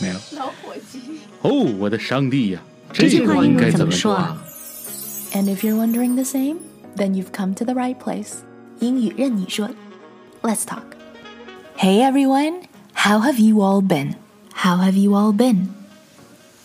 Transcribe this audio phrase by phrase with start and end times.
[0.00, 0.14] 没有。
[0.36, 1.00] 老伙计。
[1.42, 2.60] 哦，我的上帝呀，
[2.92, 4.42] 这句个应话英文怎该怎么说么说啊？
[5.32, 6.58] And if you're wondering the same,
[6.96, 8.38] then you've come to the right place.
[8.80, 9.70] 英语任你说，
[10.42, 10.96] Let's talk.
[11.76, 12.62] Hey everyone,
[12.94, 14.14] how have you all been?
[14.54, 15.68] How have you all been?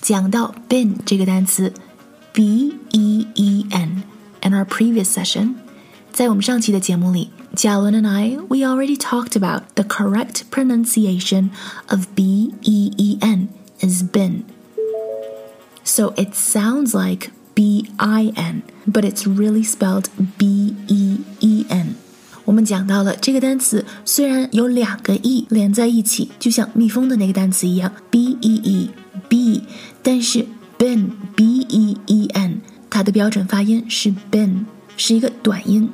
[0.02, 1.74] 讲到 been 这个单词，
[2.32, 5.56] b e e n。In our previous session，
[6.12, 11.50] 在我们上期的节目里， 嘉伦 and I we already talked about the correct pronunciation
[11.88, 14.44] of b e e n is been.
[15.84, 20.06] So it sounds like B I N, but it's really spelled
[20.38, 21.96] B E E N.
[22.46, 28.90] 我们讲到了这个单词，虽然有两个 e 连在一起，就像蜜蜂的那个单词一样，b e e
[29.28, 29.64] b，
[30.02, 30.46] 但是
[30.78, 35.90] been b e e n 它的标准发音是 been，是一个短音。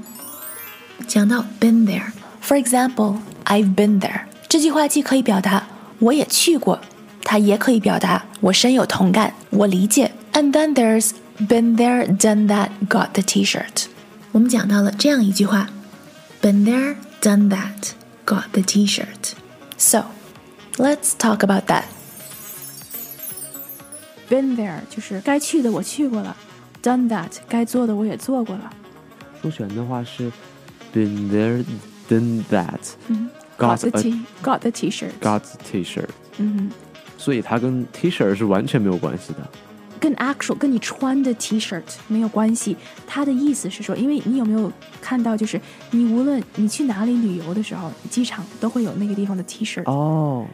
[1.07, 5.67] 讲到 been there，for example，I've been there 这句话既可以表达
[5.99, 6.79] 我也去过，
[7.23, 10.11] 它也可以表达我深有同感，我理解。
[10.33, 13.85] And then there's been there, done that, got the T-shirt。
[14.31, 15.69] 我们讲到了这样一句话：
[16.41, 17.91] been there, done that,
[18.25, 20.05] got the T-shirt。So,
[20.77, 21.83] let's talk about that.
[24.29, 26.35] Been there 就是该去的我去过了，
[26.83, 28.71] done that 该做的我也做过了。
[29.41, 30.31] 复选的话是
[30.93, 31.65] been there,
[32.09, 35.11] done that, 嗯 got the a T got the T-shirt。
[35.19, 36.69] got T-shirt，嗯，
[37.17, 39.39] 所以它跟 T-shirt 是完全没有关系的。
[39.99, 42.77] 跟 actual 跟你穿的 T-shirt 没有关系。
[43.07, 44.71] 它的意思是说，因为你有没有
[45.01, 45.59] 看到，就是
[45.89, 49.89] 你无论你去哪里旅游的时候，机场都会有那个地方的 T-shirt。
[49.89, 50.45] 哦、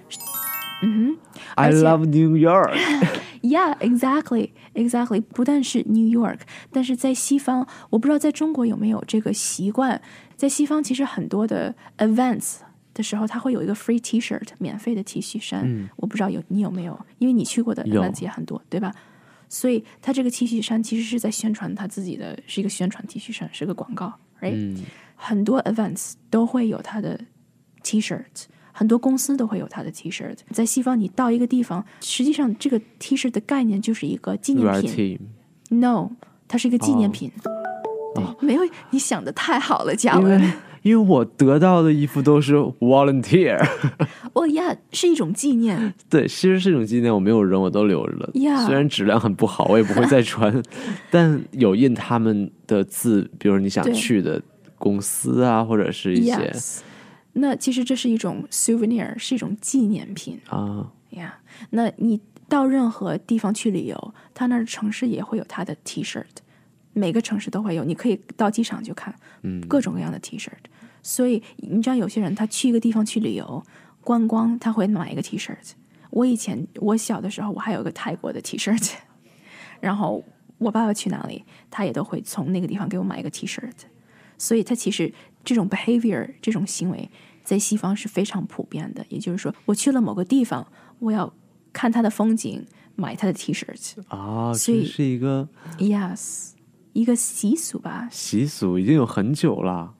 [0.82, 1.18] 嗯
[1.56, 2.74] i 而且 love New York。
[3.49, 5.21] 哼，Yeah, exactly, exactly。
[5.21, 10.01] 不但是 New York，但是在西方，我不知道在中国有没有这个习惯。
[10.37, 12.59] 在西方，其实很多的 events
[12.95, 15.63] 的时候，它会有一个 free T-shirt，免费的 T 恤衫。
[15.65, 18.95] 嗯我不知道有你有没有，因为你去过的有 events 也很多，对吧？
[19.49, 24.85] 所以他这个 T 恤衫其实是在宣传他自己的，是一个宣传 T 恤衫，是个广告，right？、嗯，
[25.17, 27.19] 很多 events 都会有他的
[27.83, 28.45] T-shirt，
[28.79, 30.37] 很多公司都会有他的 T-shirt。
[30.53, 35.19] 在西方，你到一个地方，实际上这个 T-shirt 的概念就是一个纪念品。
[35.71, 36.11] No，
[36.47, 37.33] 它是一个纪念哦品。
[38.15, 40.53] 哦对，没有你想的太好了，嘉因为文。
[40.83, 43.59] 因为我得到的衣服都是 volunteer，
[44.33, 45.93] 哦呀，是一种纪念。
[46.09, 48.31] 对，其实是一种纪念，我没有扔，我都留着了。
[48.65, 50.63] 虽然质量很不好，我也不会再穿，
[51.11, 54.41] 但有印他们的字，比如你想去的
[54.79, 56.79] 公司啊，或者是一些 Yes，
[57.41, 61.41] 那其实这是一种 souvenir，是一种纪念品啊，呀。
[61.71, 66.25] 那你到任何地方去旅游，他那儿城市也会有他的 T-shirt，
[66.93, 70.65] 每个城市都会有，你可以到机场去看，嗯，各种各样的 T-shirt。
[71.03, 73.63] 所以你知道，有些人他去一个地方去旅游
[74.03, 75.73] 观光，他会买一个 T-shirt。
[76.11, 78.95] 我以前我小的时候，我还有一个泰国的 T-shirt，
[79.81, 80.25] 然后
[80.59, 83.75] 我爸爸去哪里，他也都会从那个地方给我买一个 T-shirt。
[84.41, 85.13] 所以，他其实
[85.49, 87.11] 这种 behavior 这种行为
[87.43, 89.03] 在西方是非常普遍的。
[89.09, 90.67] 也就是说，我去了某个地方，
[90.99, 91.33] 我要
[91.73, 92.67] 看它的风景，
[92.97, 93.95] 买它的 T-shirt。
[94.09, 95.49] 啊，所以这是一个
[95.79, 96.51] Yes，
[96.93, 98.09] 一个习俗吧。
[98.13, 99.95] 习俗，已经有很久了。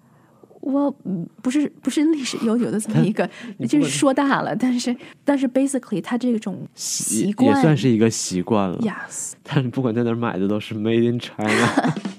[0.61, 3.31] 我嗯不是不是历史悠久的这么一个，
[3.67, 4.95] 就是说大了，但是
[5.25, 8.77] 但是 basically 它这种习惯也算是一个习惯了。
[8.81, 11.95] yes 但是不管在哪儿买的都是 Made in China。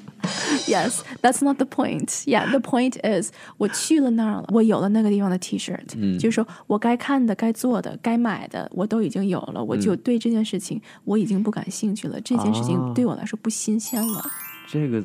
[0.69, 2.23] yes that's not the point.
[2.25, 12.93] Yeah the point is 我去了那儿了，我有了那个地方的 T-shirt，、就是说我该看的、该做的、该买的我都已经有了，我就对这件事情我已经不感兴趣了，这件事情啊。
[12.93, 14.23] 对我来说不新鲜了。
[14.67, 15.03] 这个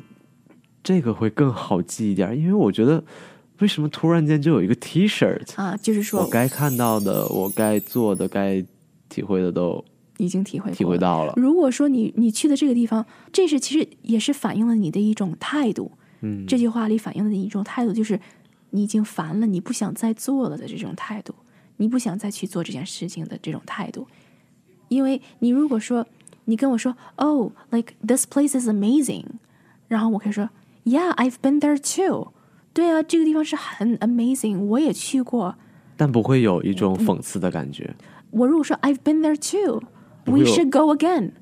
[0.83, 3.03] 这个会更好记一点，因为我觉得
[3.59, 8.63] 为什么突然间就有一个 T-shirt，啊，就是说我该看到的，我该做的，该
[9.09, 9.83] 体会的都
[10.17, 11.33] 已经体会体会到了。
[11.37, 15.91] 如果说你你去的这个地方，这是其实也是反映了你的一种态度。
[16.21, 18.19] 嗯，这句话里反映的一种态度，就是
[18.71, 21.33] 你已经烦了，你不想再做了的这种态度，
[21.77, 24.07] 你不想再去做这件事情的这种态度。
[24.87, 26.05] 因为你如果说
[26.45, 29.25] 你跟我说，Oh, like this place is amazing，
[29.87, 30.49] 然后我可以说
[30.85, 32.31] ，Yeah, I've been there too。
[32.73, 35.55] 对啊，这个地方是很 amazing，我也去过。
[35.97, 37.95] 但不会有一种讽刺的感觉。
[38.31, 39.85] 我如果说 I've been there too，we
[40.26, 41.32] 会有 should go again。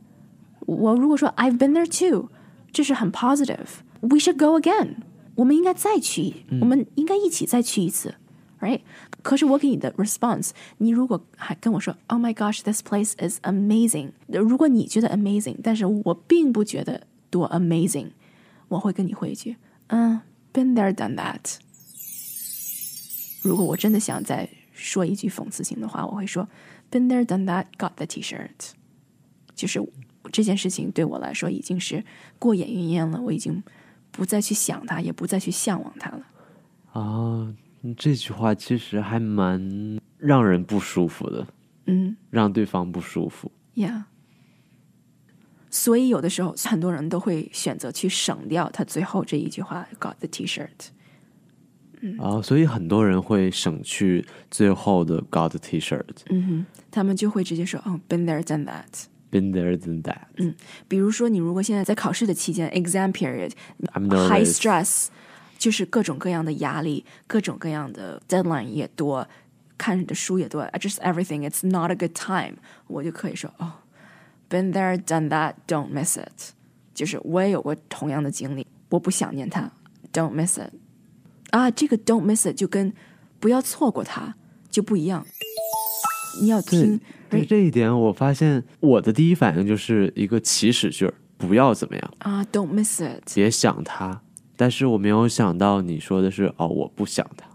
[0.60, 2.28] 我如果说 I've been there too，
[2.72, 4.96] 这是很 positive。We should go again，
[5.34, 8.14] 我们应该再去，我们应该一起再去一次，
[8.60, 8.80] right？
[9.22, 18.10] 可是我给你的 response，你如果还跟我说 Oh my gosh，this place is amazing，如果你觉得 amazing，但是我并不觉得多 amazing，
[18.68, 19.56] 我会跟你回一句，
[19.88, 20.20] 嗯，
[20.52, 21.56] been there done that。
[23.42, 26.48] 如果我真的想再说一句讽刺性的话，我会说
[26.93, 28.71] Been there done that got the T-shirt，
[29.55, 29.81] 就是
[30.31, 32.05] 这件事情对我来说已经是
[32.37, 33.63] 过眼云烟了，我已经
[34.11, 36.25] 不再去想它，也不再去向往它了。
[36.93, 37.53] 啊，
[37.97, 41.47] 这句话其实还蛮让人不舒服的，
[41.87, 43.51] 嗯让对方不舒服。
[43.75, 44.03] ，Yeah。
[45.71, 50.89] 所以有的时候很多人都会选择去省掉他最后这一句话 got the T-shirt。
[52.18, 56.04] 啊，所以很多人会省去最后的 got the T-shirt。
[56.30, 59.06] 嗯哼，他们就会直接说哦，been there done that。
[59.30, 60.54] Been there than that.
[60.88, 63.52] 比如说，你如果现在在考试的期间，exam period，
[63.92, 64.54] I'm high nervous.
[64.54, 65.08] stress，
[65.58, 69.28] 就是各种各样的压力，各种各样的 deadline 也多，
[69.76, 71.46] 看的书也多，just everything.
[71.46, 72.54] It's not a good time。
[72.86, 73.72] 我就可以说哦，
[74.48, 75.56] been there done that.
[75.66, 76.54] Don't miss it。
[76.94, 79.70] 就是我也有过同样的经历，我不想念它，
[80.10, 80.70] don't miss it。
[81.53, 82.91] 啊，这个 don't miss it 就跟
[83.39, 84.35] 不要错过它
[84.71, 85.23] 就不一样。
[86.41, 93.35] 你要听对这一点，我发现我的第一反应就是一个祈使句儿，不要怎么样，啊，don't miss it。
[93.35, 94.19] 别想它。
[94.55, 97.47] 但是我没有想到你说的是哦，我不想它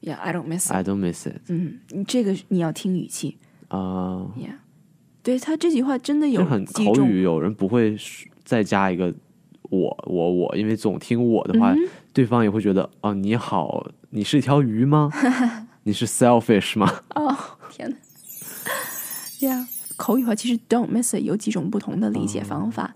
[0.00, 0.72] Yeah, I don't miss it。
[0.72, 3.36] ，I don't miss it 嗯，你这个你要听语气。
[3.68, 4.32] 啊。
[4.34, 4.56] Yeah，
[5.22, 9.12] 对他这句话真的有很口语，有人不会说再加一个
[9.70, 11.78] 我我我，因为总听我的话，嗯
[12.12, 15.10] 对方也会觉得哦，你好，你是一条鱼吗？
[15.84, 17.02] 你是 selfish 吗？
[17.14, 17.36] 哦，
[17.70, 17.96] 天哪
[19.38, 19.66] ！Yeah，
[19.96, 22.94] 口语化其实 don't miss it 有几种不同的理解方法。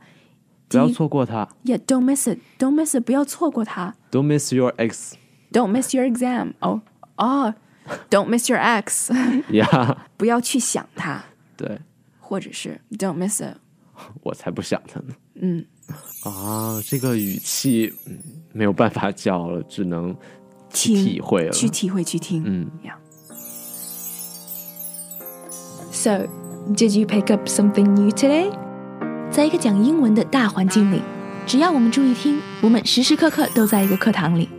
[0.68, 3.94] 不要错过它 Yeah，don't miss it，don't miss it，不要错过它。
[4.10, 5.14] ，Don't miss your ex。
[5.52, 6.52] Don't miss your exam。
[6.60, 6.80] 哦
[7.16, 7.54] 哦
[8.08, 9.12] ，Don't miss your ex，
[9.52, 11.20] 呀，不要去想它，
[11.56, 11.80] 对
[12.20, 13.56] 或者是 Don't miss it。
[14.22, 15.14] 我才不想它呢。
[15.34, 15.66] 嗯，
[16.23, 18.17] 啊，这个语气嗯
[18.53, 20.15] 没有办法教了，只能
[20.71, 21.51] 去听体会了。
[21.51, 22.43] 去体会，去听。
[22.45, 22.95] 嗯 Yeah。
[25.91, 26.27] So,
[26.73, 28.51] did you pick up something new today?
[29.31, 31.01] 在一个讲英文的大环境里，
[31.45, 34.49] 只要我们注意听，我们时时刻刻都在一个课堂里。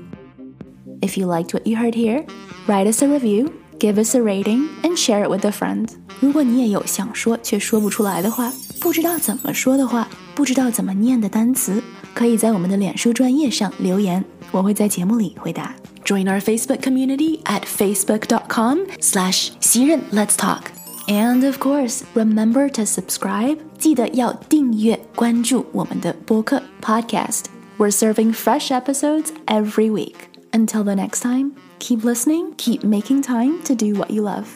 [1.01, 2.25] If you liked what you heard here,
[2.67, 5.89] write us a review, give us a rating, and share it with a friend.
[6.21, 11.83] 如果你也有想说却说不出来的话，不知道怎么说的话， 不知道怎么念的单词，
[12.15, 15.75] 可以在我们的脸书专页上留言，我会在节目里回答。
[16.05, 20.63] Join our Facebook community at facebook.com slash 袭人 Let's Talk.
[21.09, 23.59] And of course, remember to subscribe.
[23.79, 27.45] 记得要订阅关注我们的播客 podcast.
[27.79, 30.15] We're serving fresh episodes every week.
[30.53, 34.47] Until the next time, keep listening, keep making time to do what you love.